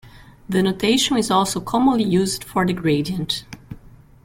[0.49, 3.45] The notation is also commonly used for the gradient.